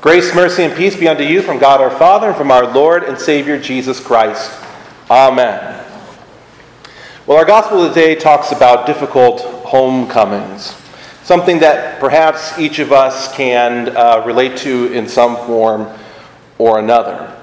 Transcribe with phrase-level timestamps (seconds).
[0.00, 3.02] Grace, mercy, and peace be unto you from God our Father and from our Lord
[3.02, 4.50] and Savior Jesus Christ.
[5.10, 5.84] Amen.
[7.26, 10.74] Well, our gospel today talks about difficult homecomings,
[11.22, 15.86] something that perhaps each of us can uh, relate to in some form
[16.56, 17.36] or another.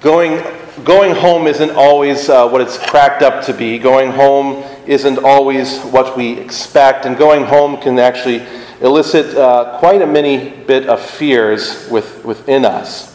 [0.00, 0.42] Going,
[0.82, 3.78] going home isn't always uh, what it's cracked up to be.
[3.78, 8.44] Going home isn't always what we expect, and going home can actually
[8.82, 13.12] elicit uh, quite a many bit of fears with, within us.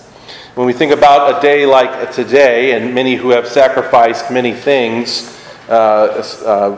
[0.55, 5.37] When we think about a day like today, and many who have sacrificed many things,
[5.67, 6.77] uh, uh,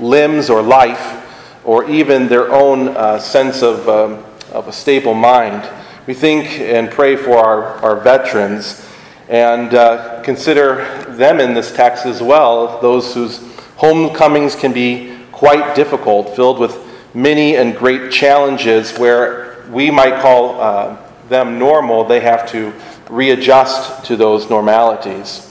[0.00, 1.24] limbs or life,
[1.64, 5.68] or even their own uh, sense of, um, of a stable mind,
[6.06, 8.88] we think and pray for our, our veterans
[9.28, 13.38] and uh, consider them in this text as well, those whose
[13.76, 16.87] homecomings can be quite difficult, filled with
[17.18, 20.96] many and great challenges where we might call uh,
[21.28, 22.72] them normal, they have to
[23.10, 25.44] readjust to those normalities.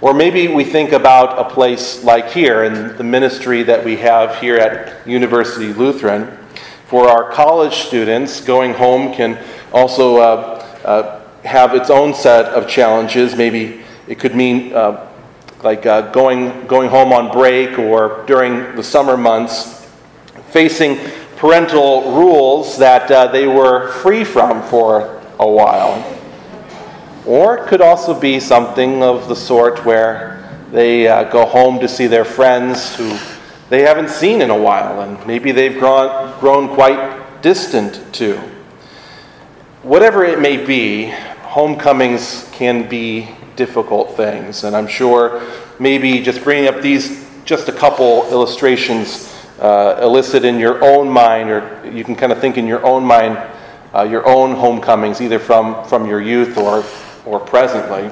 [0.00, 4.40] Or maybe we think about a place like here in the ministry that we have
[4.40, 6.38] here at University Lutheran.
[6.86, 9.38] For our college students, going home can
[9.74, 13.36] also uh, uh, have its own set of challenges.
[13.36, 15.06] Maybe it could mean uh,
[15.62, 19.79] like uh, going, going home on break or during the summer months
[20.50, 20.98] facing
[21.36, 26.04] parental rules that uh, they were free from for a while.
[27.26, 31.88] Or it could also be something of the sort where they uh, go home to
[31.88, 33.18] see their friends who
[33.68, 38.36] they haven't seen in a while, and maybe they've grown, grown quite distant to.
[39.82, 41.06] Whatever it may be,
[41.42, 45.42] homecomings can be difficult things, and I'm sure
[45.78, 51.50] maybe just bringing up these just a couple illustrations uh, elicit in your own mind,
[51.50, 53.38] or you can kind of think in your own mind,
[53.94, 56.82] uh, your own homecomings, either from, from your youth or,
[57.26, 58.10] or presently.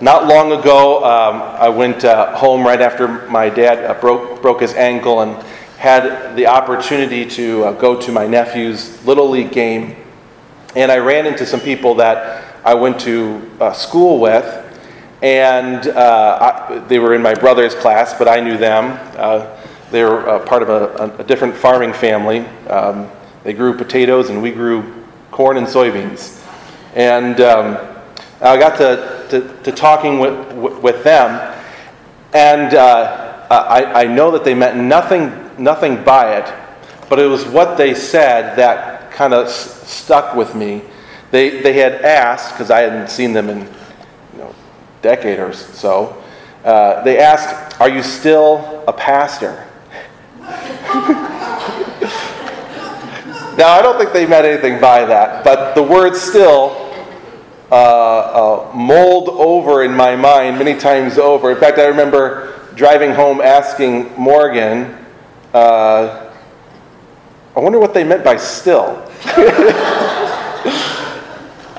[0.00, 4.60] Not long ago, um, I went uh, home right after my dad uh, broke, broke
[4.60, 5.42] his ankle and
[5.76, 9.96] had the opportunity to uh, go to my nephew's Little League game.
[10.74, 14.62] And I ran into some people that I went to uh, school with,
[15.22, 18.98] and I, they were in my brother's class, but I knew them.
[19.90, 22.40] They're uh, part of a, a, different farming family.
[22.68, 23.08] Um,
[23.44, 26.42] they grew potatoes, and we grew corn and soybeans.
[26.94, 27.78] And um,
[28.40, 31.54] I got to, to, to talking with, with them,
[32.34, 36.52] and uh, I, I know that they meant nothing, nothing by it,
[37.08, 40.82] but it was what they said that kind of s- stuck with me.
[41.30, 45.52] They, they had asked, because I hadn't seen them in you know, a decade or
[45.52, 46.22] so,
[46.64, 49.65] uh, they asked, Are you still a pastor?
[53.56, 56.92] now, I don't think they meant anything by that, but the word still
[57.70, 61.50] uh, uh, mold over in my mind many times over.
[61.50, 64.96] In fact, I remember driving home asking Morgan,
[65.52, 66.30] uh,
[67.56, 69.02] I wonder what they meant by still.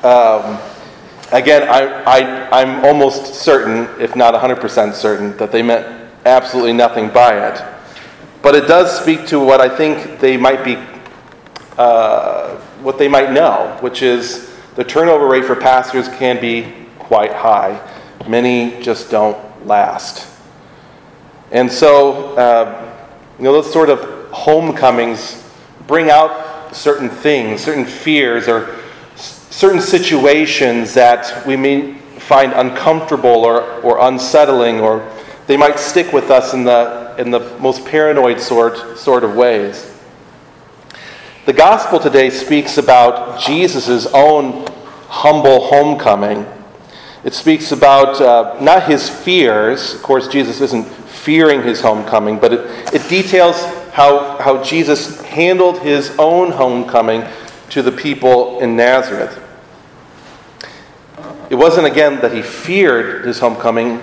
[0.04, 0.60] um,
[1.32, 7.10] again, I, I, I'm almost certain, if not 100% certain, that they meant absolutely nothing
[7.10, 7.77] by it.
[8.48, 10.78] But it does speak to what I think they might be,
[11.78, 17.34] uh, what they might know, which is the turnover rate for pastors can be quite
[17.34, 17.78] high.
[18.26, 19.38] Many just don't
[19.68, 20.34] last.
[21.52, 22.96] And so, uh,
[23.38, 25.44] you know, those sort of homecomings
[25.86, 28.78] bring out certain things, certain fears, or
[29.18, 35.06] certain situations that we may find uncomfortable or, or unsettling, or
[35.48, 39.94] they might stick with us in the in the most paranoid sort, sort of ways.
[41.46, 44.68] The gospel today speaks about Jesus' own
[45.08, 46.46] humble homecoming.
[47.24, 49.94] It speaks about uh, not his fears.
[49.94, 53.64] Of course, Jesus isn't fearing his homecoming, but it, it details
[53.94, 57.24] how, how Jesus handled his own homecoming
[57.70, 59.42] to the people in Nazareth.
[61.50, 64.02] It wasn't, again, that he feared his homecoming,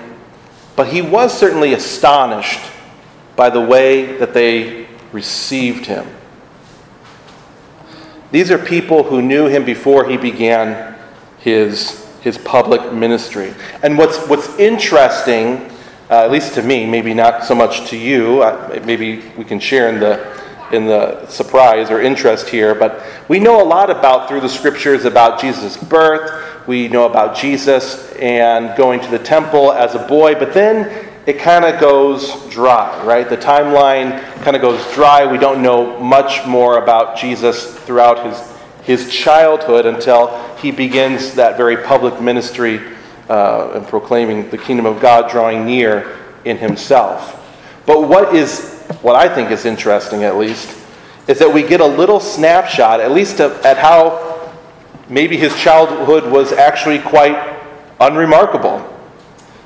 [0.76, 2.60] but he was certainly astonished
[3.36, 6.06] by the way that they received him.
[8.30, 10.98] These are people who knew him before he began
[11.38, 13.54] his, his public ministry.
[13.82, 15.70] And what's, what's interesting,
[16.10, 19.60] uh, at least to me, maybe not so much to you, uh, maybe we can
[19.60, 20.42] share in the,
[20.72, 25.04] in the surprise or interest here, but we know a lot about through the scriptures
[25.04, 26.66] about Jesus' birth.
[26.66, 31.38] We know about Jesus and going to the temple as a boy, but then it
[31.38, 33.28] kind of goes dry, right?
[33.28, 35.24] The timeline kind of goes dry.
[35.24, 41.56] We don't know much more about Jesus throughout his, his childhood until he begins that
[41.56, 42.80] very public ministry
[43.30, 47.40] uh, and proclaiming the kingdom of God drawing near in himself.
[47.86, 50.76] But what is, what I think is interesting at least,
[51.26, 54.52] is that we get a little snapshot, at least at how
[55.08, 57.58] maybe his childhood was actually quite
[57.98, 58.93] unremarkable.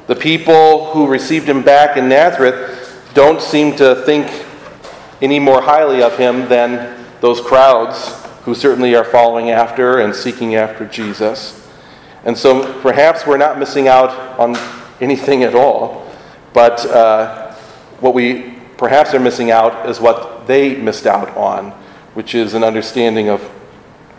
[0.09, 4.47] The people who received him back in Nazareth don't seem to think
[5.21, 8.15] any more highly of him than those crowds
[8.45, 11.69] who certainly are following after and seeking after Jesus.
[12.25, 14.09] And so perhaps we're not missing out
[14.41, 14.57] on
[14.99, 16.11] anything at all,
[16.55, 17.53] but uh,
[18.01, 21.73] what we perhaps are missing out is what they missed out on,
[22.15, 23.47] which is an understanding of,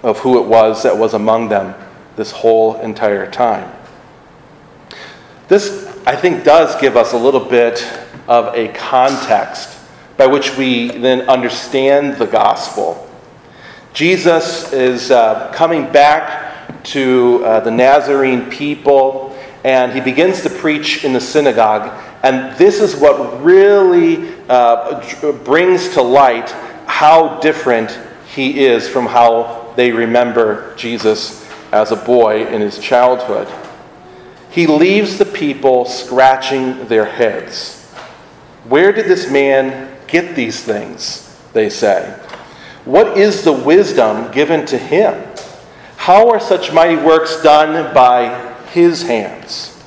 [0.03, 1.74] of who it was that was among them
[2.15, 3.78] this whole entire time.
[5.49, 7.83] This, I think, does give us a little bit
[8.27, 9.79] of a context
[10.15, 13.09] by which we then understand the gospel.
[13.91, 21.03] Jesus is uh, coming back to uh, the Nazarene people, and he begins to preach
[21.03, 21.99] in the synagogue.
[22.21, 25.01] And this is what really uh,
[25.43, 26.51] brings to light
[26.85, 27.97] how different
[28.35, 33.47] he is from how they remember Jesus as a boy in his childhood.
[34.51, 37.88] He leaves the people scratching their heads.
[38.65, 41.25] Where did this man get these things?
[41.53, 42.12] They say.
[42.86, 45.25] What is the wisdom given to him?
[45.97, 49.81] How are such mighty works done by his hands?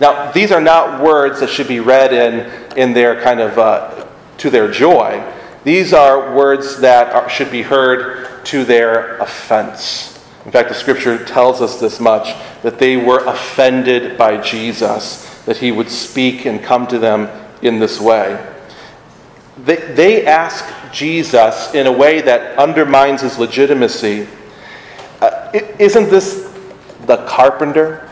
[0.00, 4.06] Now, these are not words that should be read in, in their kind of uh,
[4.38, 5.22] to their joy.
[5.64, 10.18] These are words that are, should be heard to their offense.
[10.44, 15.56] In fact, the scripture tells us this much that they were offended by Jesus, that
[15.56, 17.28] he would speak and come to them
[17.62, 18.44] in this way.
[19.58, 24.26] They, they ask Jesus in a way that undermines his legitimacy
[25.20, 26.52] uh, Isn't this
[27.06, 28.08] the carpenter?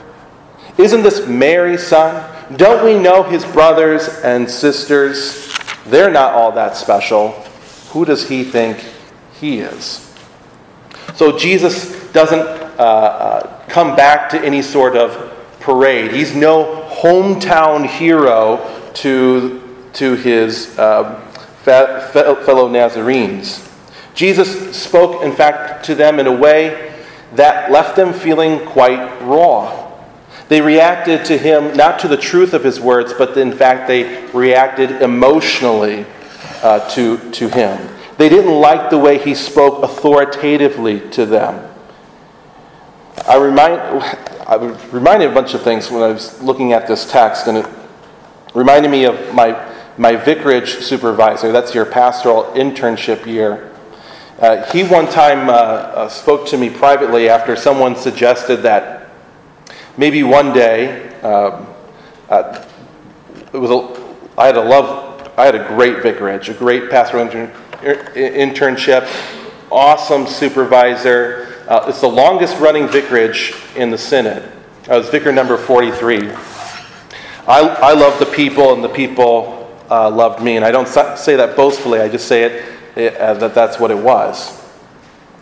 [0.79, 2.25] Isn't this Mary's son?
[2.57, 5.53] Don't we know his brothers and sisters?
[5.87, 7.33] They're not all that special.
[7.91, 8.85] Who does he think
[9.41, 10.15] he is?
[11.15, 16.13] So Jesus doesn't uh, uh, come back to any sort of parade.
[16.13, 21.21] He's no hometown hero to, to his uh,
[21.63, 23.67] fellow Nazarenes.
[24.15, 26.93] Jesus spoke, in fact, to them in a way
[27.35, 29.89] that left them feeling quite raw.
[30.49, 34.27] They reacted to him not to the truth of his words, but in fact, they
[34.33, 36.05] reacted emotionally
[36.63, 37.89] uh, to, to him.
[38.19, 41.70] They didn't like the way he spoke authoritatively to them.
[43.27, 43.81] I remind
[44.47, 47.47] I was reminded of a bunch of things when I was looking at this text,
[47.47, 47.67] and it
[48.55, 49.69] reminded me of my
[49.99, 51.53] my vicarage supervisor.
[51.53, 53.73] That's your pastoral internship year.
[54.39, 59.11] Uh, he one time uh, uh, spoke to me privately after someone suggested that
[59.99, 61.67] maybe one day um,
[62.31, 62.65] uh,
[63.53, 67.25] it was a, I had a love I had a great vicarage, a great pastoral
[67.25, 67.51] intern,
[67.83, 69.09] internship,
[69.71, 71.60] awesome supervisor.
[71.71, 74.43] Uh, it's the longest running vicarage in the synod.
[74.89, 76.29] I was vicar number 43.
[76.29, 76.35] I,
[77.47, 80.57] I love the people, and the people uh, loved me.
[80.57, 82.65] And I don't say that boastfully, I just say it,
[82.97, 84.61] it uh, that that's what it was.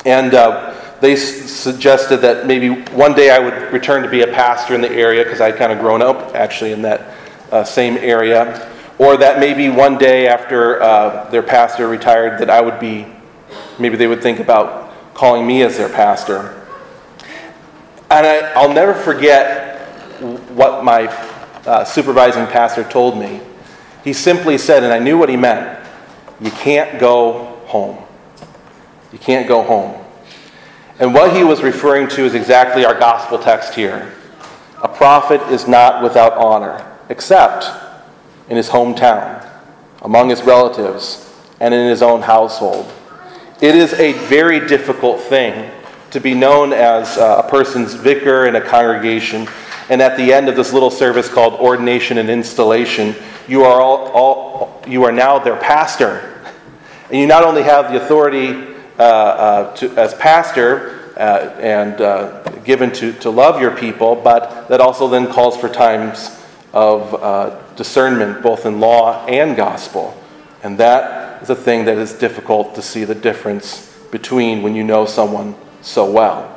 [0.05, 4.27] And uh, they s- suggested that maybe one day I would return to be a
[4.27, 7.15] pastor in the area because I'd kind of grown up actually in that
[7.51, 8.70] uh, same area.
[8.99, 13.06] Or that maybe one day after uh, their pastor retired, that I would be,
[13.79, 14.88] maybe they would think about
[15.19, 16.65] calling me as their pastor.
[18.08, 19.81] And I, will never forget
[20.51, 21.08] what my
[21.67, 23.41] uh, supervising pastor told me.
[24.05, 25.77] He simply said, and I knew what he meant
[26.41, 27.98] you can't go home.
[29.13, 30.01] You can't go home.
[31.01, 34.15] And what he was referring to is exactly our gospel text here.
[34.84, 37.67] A prophet is not without honor, except
[38.48, 39.44] in his hometown,
[40.03, 42.93] among his relatives, and in his own household.
[43.60, 45.69] It is a very difficult thing
[46.12, 49.48] to be known as a person's vicar in a congregation,
[49.88, 53.17] and at the end of this little service called ordination and installation,
[53.48, 56.41] you are, all, all you are now their pastor.
[57.10, 62.43] And you not only have the authority uh, uh, to, as pastor uh, and uh,
[62.60, 66.31] given to, to love your people, but that also then calls for times
[66.72, 70.17] of uh, discernment, both in law and gospel.
[70.62, 74.85] And that is a thing that is difficult to see the difference between when you
[74.85, 76.55] know someone so well.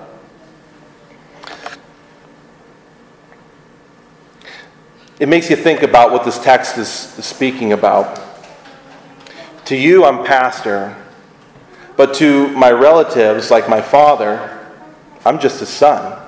[5.19, 8.19] It makes you think about what this text is speaking about.
[9.65, 10.95] To you, I'm pastor,
[11.95, 14.59] But to my relatives, like my father,
[15.23, 16.19] I'm just a son.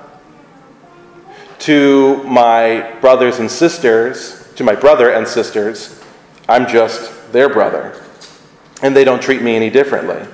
[1.60, 6.00] To my brothers and sisters, to my brother and sisters,
[6.48, 8.00] I'm just their brother.
[8.84, 10.24] And they don't treat me any differently.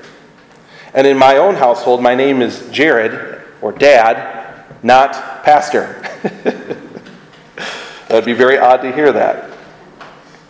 [0.93, 6.03] And in my own household, my name is Jared, or Dad, not Pastor.
[8.09, 9.51] That'd be very odd to hear that.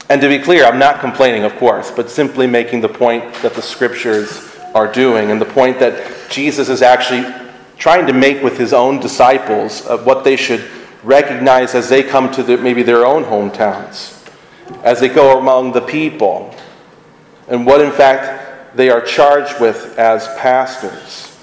[0.09, 3.53] And to be clear, I'm not complaining, of course, but simply making the point that
[3.53, 7.33] the scriptures are doing and the point that Jesus is actually
[7.77, 10.65] trying to make with his own disciples of what they should
[11.03, 14.27] recognize as they come to the, maybe their own hometowns,
[14.85, 16.55] as they go among the people,
[17.51, 21.37] and what in fact they are charged with as pastors.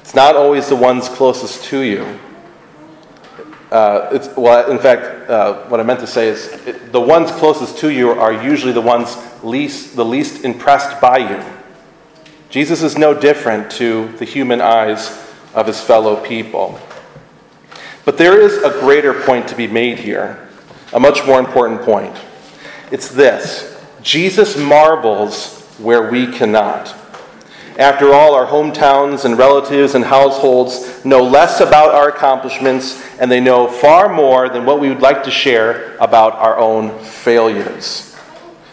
[0.00, 2.18] It's not always the ones closest to you.
[3.70, 7.78] Uh, well, in fact, uh, what I meant to say is it, the ones closest
[7.78, 11.42] to you are usually the ones least, the least impressed by you.
[12.50, 15.18] Jesus is no different to the human eyes
[15.54, 16.78] of his fellow people.
[18.04, 20.46] But there is a greater point to be made here,
[20.92, 22.14] a much more important point.
[22.92, 26.94] It's this Jesus marvels where we cannot.
[27.78, 33.40] After all, our hometowns and relatives and households know less about our accomplishments, and they
[33.40, 38.14] know far more than what we would like to share about our own failures.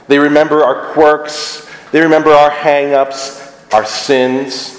[0.09, 3.39] They remember our quirks, they remember our hang ups,
[3.71, 4.75] our sins.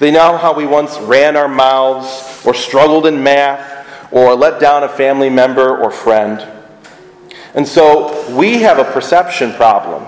[0.00, 4.82] They know how we once ran our mouths, or struggled in math, or let down
[4.82, 6.46] a family member or friend.
[7.54, 10.06] And so we have a perception problem.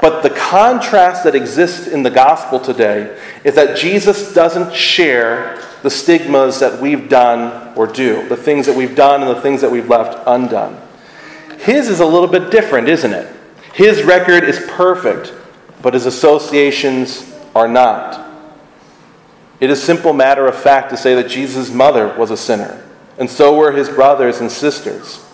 [0.00, 5.90] But the contrast that exists in the gospel today is that Jesus doesn't share the
[5.90, 9.70] stigmas that we've done or do, the things that we've done and the things that
[9.70, 10.80] we've left undone.
[11.58, 13.34] His is a little bit different, isn't it?
[13.74, 15.32] His record is perfect,
[15.82, 18.28] but his associations are not.
[19.60, 22.84] It is simple matter of fact to say that Jesus' mother was a sinner,
[23.18, 25.27] and so were his brothers and sisters.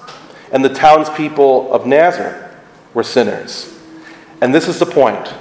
[0.54, 2.56] And the townspeople of Nazareth
[2.94, 3.76] were sinners.
[4.40, 5.34] And this is the point.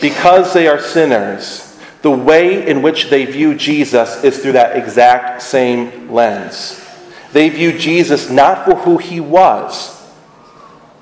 [0.00, 5.42] Because they are sinners, the way in which they view Jesus is through that exact
[5.42, 6.80] same lens.
[7.32, 10.08] They view Jesus not for who he was,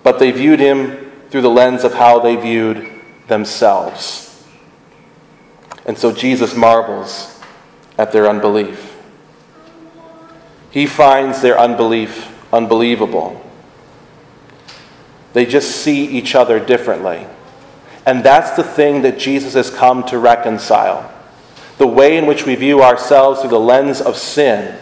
[0.02, 2.88] but they viewed him through the lens of how they viewed
[3.28, 4.46] themselves.
[5.84, 7.38] And so Jesus marvels
[7.98, 8.96] at their unbelief.
[10.70, 13.42] He finds their unbelief unbelievable.
[15.34, 17.26] They just see each other differently.
[18.06, 21.12] And that's the thing that Jesus has come to reconcile.
[21.78, 24.78] The way in which we view ourselves through the lens of sin.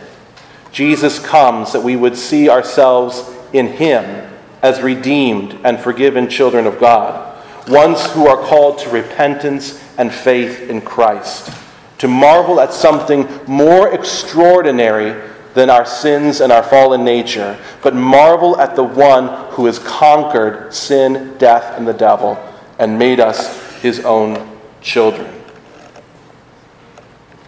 [0.71, 4.31] Jesus comes that we would see ourselves in Him
[4.63, 7.37] as redeemed and forgiven children of God,
[7.69, 11.53] ones who are called to repentance and faith in Christ,
[11.99, 18.61] to marvel at something more extraordinary than our sins and our fallen nature, but marvel
[18.61, 22.37] at the one who has conquered sin, death, and the devil
[22.79, 25.33] and made us his own children.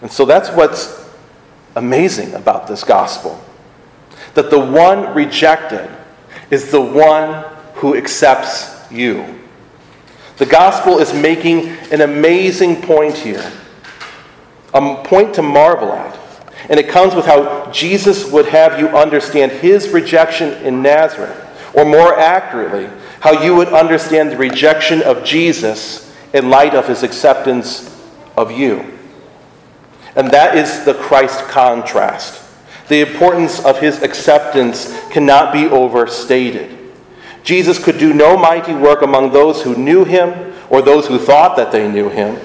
[0.02, 1.08] And so that's what's
[1.74, 3.42] amazing about this gospel
[4.34, 5.90] that the one rejected
[6.50, 7.44] is the one
[7.74, 9.40] who accepts you.
[10.36, 13.50] The gospel is making an amazing point here,
[14.74, 16.15] a point to marvel at.
[16.68, 21.42] And it comes with how Jesus would have you understand his rejection in Nazareth,
[21.74, 22.88] or more accurately,
[23.20, 27.92] how you would understand the rejection of Jesus in light of his acceptance
[28.36, 28.84] of you.
[30.16, 32.42] And that is the Christ contrast.
[32.88, 36.78] The importance of his acceptance cannot be overstated.
[37.42, 41.56] Jesus could do no mighty work among those who knew him or those who thought
[41.56, 42.38] that they knew him,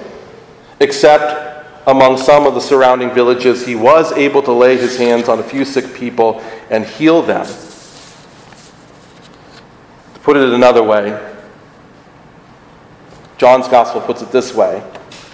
[0.80, 1.51] except
[1.86, 5.42] among some of the surrounding villages, he was able to lay his hands on a
[5.42, 7.46] few sick people and heal them.
[10.14, 11.30] To put it another way,
[13.38, 14.82] John's gospel puts it this way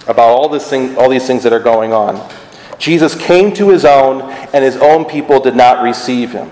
[0.07, 2.27] about all, this thing, all these things that are going on.
[2.79, 4.21] Jesus came to his own,
[4.53, 6.49] and his own people did not receive him.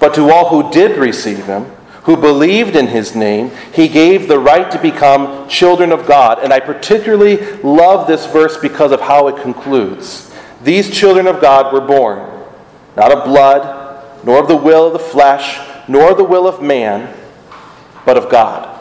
[0.00, 1.70] But to all who did receive him,
[2.06, 6.38] who believed in his name, he gave the right to become children of God.
[6.38, 10.32] And I particularly love this verse because of how it concludes.
[10.62, 12.18] These children of God were born,
[12.96, 15.58] not of blood, nor of the will of the flesh,
[15.88, 17.12] nor the will of man,
[18.04, 18.72] but of God.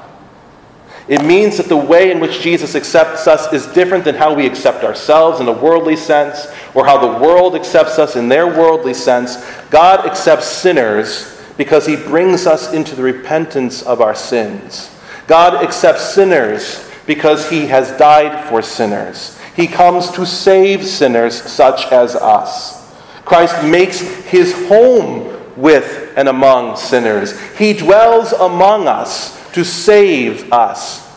[1.08, 4.46] It means that the way in which Jesus accepts us is different than how we
[4.46, 8.94] accept ourselves in a worldly sense, or how the world accepts us in their worldly
[8.94, 9.44] sense.
[9.72, 14.90] God accepts sinners because he brings us into the repentance of our sins.
[15.28, 19.40] God accepts sinners because he has died for sinners.
[19.56, 22.94] He comes to save sinners such as us.
[23.24, 27.40] Christ makes his home with and among sinners.
[27.58, 31.08] He dwells among us to save us,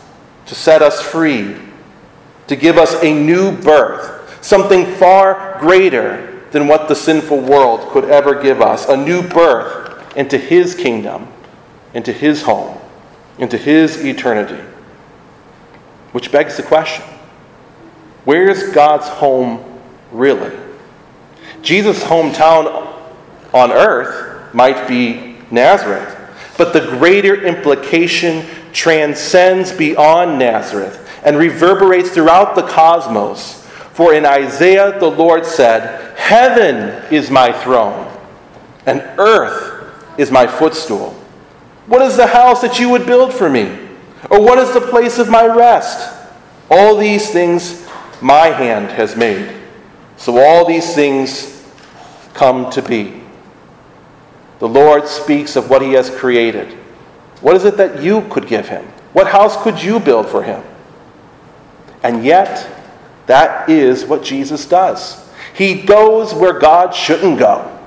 [0.47, 1.57] to set us free,
[2.47, 8.05] to give us a new birth, something far greater than what the sinful world could
[8.05, 9.88] ever give us, a new birth
[10.19, 11.29] into his kingdom,
[11.95, 12.77] into his home,
[13.39, 14.61] into his eternity.
[16.11, 17.05] Which begs the question
[18.25, 19.65] where's God's home
[20.11, 20.55] really?
[21.63, 22.93] Jesus' hometown
[23.55, 26.17] on earth might be Nazareth,
[26.59, 33.65] but the greater implication transcends beyond Nazareth and reverberates throughout the cosmos.
[33.93, 38.13] For in Isaiah, the Lord said, Heaven is my throne,
[38.85, 39.78] and earth
[40.19, 41.13] is my footstool.
[41.87, 43.79] What is the house that you would build for me?
[44.31, 46.15] Or what is the place of my rest?
[46.71, 47.89] All these things
[48.21, 49.55] my hand has made.
[50.19, 51.65] So all these things
[52.35, 53.23] come to be.
[54.59, 56.73] The Lord speaks of what he has created.
[57.41, 58.85] What is it that you could give him?
[59.13, 60.63] What house could you build for him?
[62.03, 62.69] And yet,
[63.27, 65.25] that is what Jesus does.
[65.55, 67.78] He goes where God shouldn't go.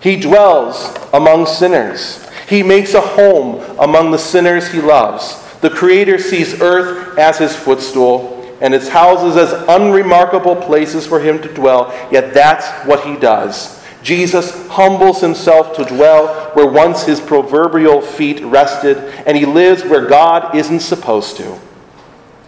[0.00, 2.24] He dwells among sinners.
[2.48, 5.44] He makes a home among the sinners he loves.
[5.60, 11.40] The Creator sees earth as his footstool and its houses as unremarkable places for him
[11.42, 13.84] to dwell, yet that's what he does.
[14.02, 20.06] Jesus humbles himself to dwell where once his proverbial feet rested, and he lives where
[20.06, 21.58] God isn't supposed to.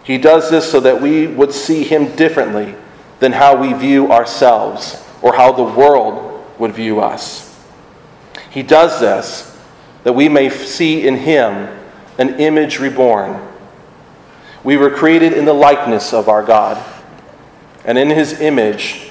[0.04, 2.74] He does this so that we would see him differently
[3.18, 6.29] than how we view ourselves or how the world
[6.60, 7.58] would view us.
[8.50, 9.58] He does this
[10.04, 11.68] that we may see in him
[12.18, 13.40] an image reborn.
[14.62, 16.82] We were created in the likeness of our God,
[17.84, 19.10] and in his image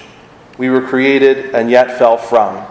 [0.57, 2.65] we were created and yet fell from.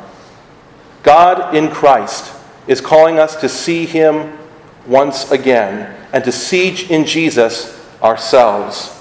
[1.02, 2.34] God in Christ
[2.66, 4.38] is calling us to see him
[4.86, 8.94] once again and to see in Jesus ourselves.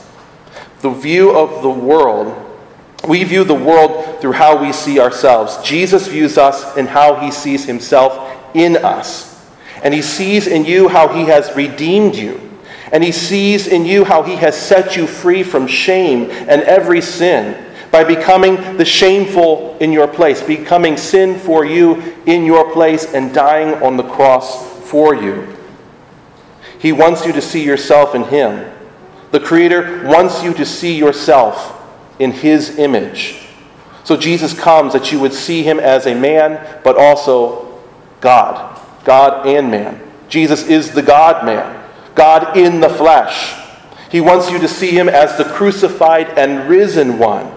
[0.82, 2.47] The view of the world,
[3.06, 5.58] we view the world through how we see ourselves.
[5.68, 9.46] Jesus views us in how he sees himself in us.
[9.84, 12.42] And he sees in you how he has redeemed you.
[12.92, 17.02] And he sees in you how he has set you free from shame and every
[17.02, 23.14] sin by becoming the shameful in your place, becoming sin for you in your place,
[23.14, 25.48] and dying on the cross for you.
[26.80, 28.72] He wants you to see yourself in him.
[29.32, 31.77] The Creator wants you to see yourself
[32.20, 33.48] in His image.
[34.04, 37.80] So Jesus comes that you would see Him as a man, but also
[38.22, 38.80] God.
[39.04, 40.02] God and man.
[40.30, 43.56] Jesus is the God man, God in the flesh.
[44.12, 47.52] He wants you to see Him as the crucified and risen one.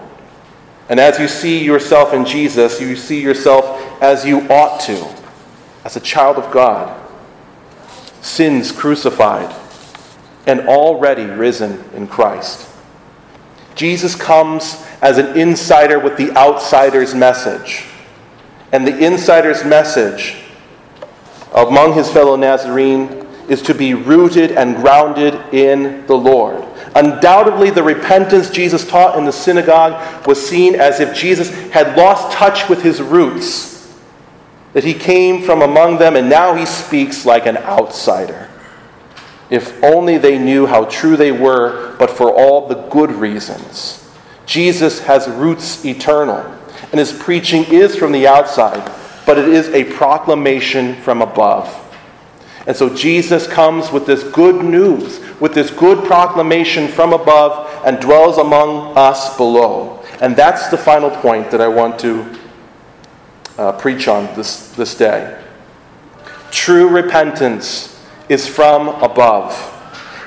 [0.89, 3.65] And as you see yourself in Jesus, you see yourself
[4.01, 5.15] as you ought to,
[5.85, 6.97] as a child of God.
[8.21, 9.55] Sins crucified
[10.47, 12.70] and already risen in Christ.
[13.75, 17.85] Jesus comes as an insider with the outsider's message.
[18.71, 20.37] And the insider's message
[21.53, 26.63] among his fellow Nazarene is to be rooted and grounded in the Lord.
[26.95, 32.31] Undoubtedly, the repentance Jesus taught in the synagogue was seen as if Jesus had lost
[32.31, 33.97] touch with his roots,
[34.73, 38.49] that he came from among them and now he speaks like an outsider.
[39.51, 44.09] If only they knew how true they were, but for all the good reasons.
[44.45, 46.37] Jesus has roots eternal,
[46.91, 48.89] and his preaching is from the outside,
[49.25, 51.67] but it is a proclamation from above.
[52.65, 57.99] And so Jesus comes with this good news, with this good proclamation from above, and
[57.99, 60.01] dwells among us below.
[60.21, 62.39] And that's the final point that I want to
[63.57, 65.37] uh, preach on this, this day.
[66.51, 67.90] True repentance
[68.31, 69.53] is from above.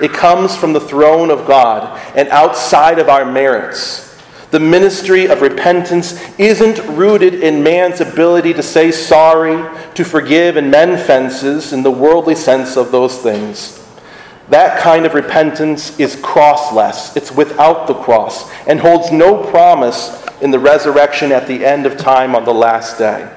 [0.01, 4.15] It comes from the throne of God and outside of our merits.
[4.51, 9.57] The ministry of repentance isn't rooted in man's ability to say sorry,
[9.95, 13.83] to forgive, and mend fences in the worldly sense of those things.
[14.51, 20.51] That kind of repentance is crossless, it's without the cross, and holds no promise in
[20.51, 23.35] the resurrection at the end of time on the last day.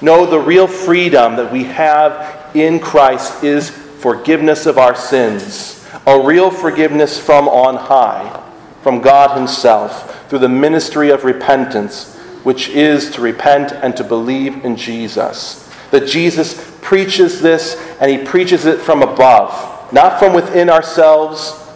[0.00, 6.18] No, the real freedom that we have in Christ is forgiveness of our sins, a
[6.18, 8.42] real forgiveness from on high,
[8.82, 14.64] from God Himself, through the ministry of repentance, which is to repent and to believe
[14.64, 15.68] in Jesus.
[15.90, 21.70] That Jesus preaches this, and He preaches it from above, not from within ourselves,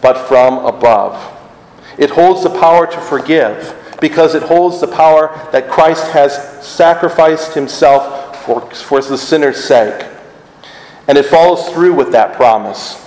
[0.00, 1.28] but from above.
[1.96, 7.54] It holds the power to forgive because it holds the power that Christ has sacrificed
[7.54, 10.11] himself for, for the sinner's sake.
[11.08, 12.98] And it follows through with that promise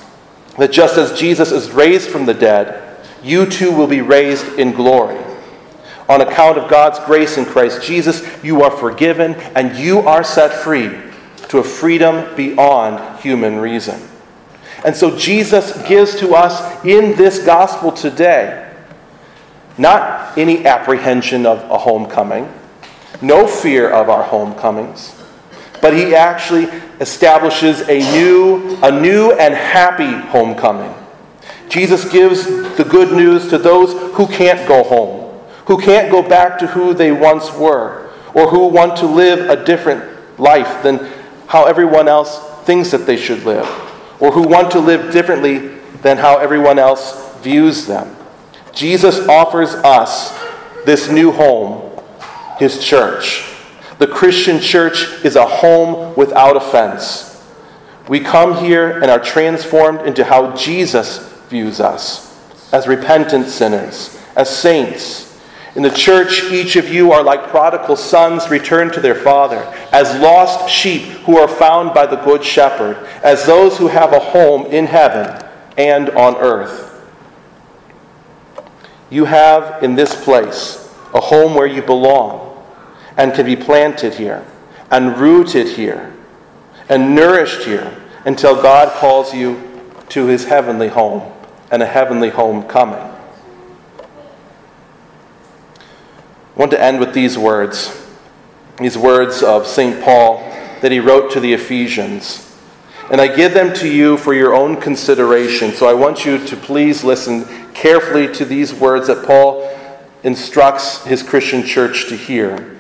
[0.58, 4.72] that just as Jesus is raised from the dead, you too will be raised in
[4.72, 5.20] glory.
[6.08, 10.54] On account of God's grace in Christ Jesus, you are forgiven and you are set
[10.54, 10.92] free
[11.50, 14.00] to a freedom beyond human reason.
[14.86, 18.62] And so Jesus gives to us in this gospel today
[19.78, 22.52] not any apprehension of a homecoming,
[23.22, 25.16] no fear of our homecomings,
[25.86, 26.64] but he actually
[27.00, 30.92] establishes a new, a new and happy homecoming.
[31.70, 32.44] Jesus gives
[32.76, 36.96] the good news to those who can't go home, who can't go back to who
[36.96, 40.04] they once were, or who want to live a different
[40.40, 41.08] life than
[41.46, 43.68] how everyone else thinks that they should live,
[44.20, 45.68] or who want to live differently
[46.02, 48.16] than how everyone else views them.
[48.74, 50.36] Jesus offers us
[50.84, 52.02] this new home,
[52.58, 53.55] his church.
[53.98, 57.44] The Christian church is a home without offense.
[58.10, 62.26] We come here and are transformed into how Jesus views us
[62.74, 65.40] as repentant sinners, as saints.
[65.76, 70.22] In the church, each of you are like prodigal sons returned to their father, as
[70.22, 74.66] lost sheep who are found by the good shepherd, as those who have a home
[74.68, 75.42] in heaven
[75.78, 76.92] and on earth.
[79.10, 82.55] You have in this place a home where you belong
[83.18, 84.46] and can be planted here
[84.92, 86.14] and rooted here
[86.90, 89.62] and nourished here until God calls you
[90.10, 91.32] to his heavenly home
[91.72, 93.00] and a heavenly home coming.
[93.00, 93.14] I
[96.56, 98.06] want to end with these words,
[98.78, 100.04] these words of St.
[100.04, 100.38] Paul
[100.82, 102.42] that he wrote to the Ephesians.
[103.12, 105.72] And I give them to you for your own consideration.
[105.72, 109.70] So I want you to please listen carefully to these words that Paul
[110.24, 112.75] instructs his Christian church to hear.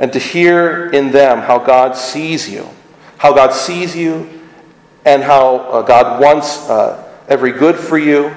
[0.00, 2.68] And to hear in them how God sees you,
[3.16, 4.28] how God sees you,
[5.04, 8.34] and how uh, God wants uh, every good for you,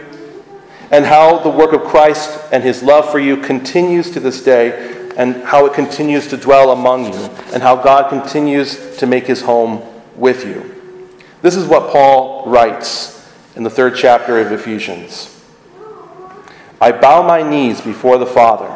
[0.89, 5.12] and how the work of Christ and his love for you continues to this day,
[5.17, 7.19] and how it continues to dwell among you,
[7.54, 9.82] and how God continues to make his home
[10.15, 10.80] with you.
[11.41, 15.28] This is what Paul writes in the third chapter of Ephesians.
[16.80, 18.76] I bow my knees before the Father,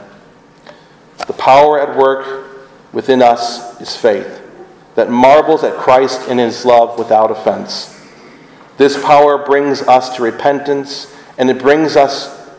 [1.31, 4.41] The power at work within us is faith
[4.95, 8.05] that marvels at Christ and his love without offense.
[8.75, 12.49] This power brings us to repentance and it brings us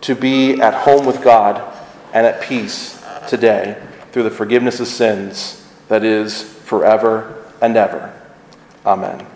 [0.00, 1.60] to be at home with God
[2.14, 3.76] and at peace today
[4.12, 8.18] through the forgiveness of sins that is forever and ever.
[8.86, 9.26] Amen.